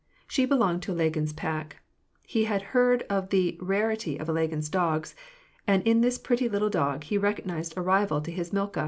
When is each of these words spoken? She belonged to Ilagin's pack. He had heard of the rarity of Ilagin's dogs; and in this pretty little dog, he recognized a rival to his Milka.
She 0.27 0.47
belonged 0.47 0.81
to 0.81 0.93
Ilagin's 0.93 1.31
pack. 1.31 1.75
He 2.25 2.45
had 2.45 2.63
heard 2.73 3.03
of 3.03 3.29
the 3.29 3.55
rarity 3.61 4.17
of 4.19 4.29
Ilagin's 4.29 4.67
dogs; 4.67 5.13
and 5.67 5.87
in 5.87 6.01
this 6.01 6.17
pretty 6.17 6.49
little 6.49 6.71
dog, 6.71 7.03
he 7.03 7.19
recognized 7.19 7.77
a 7.77 7.83
rival 7.83 8.19
to 8.21 8.31
his 8.31 8.51
Milka. 8.51 8.79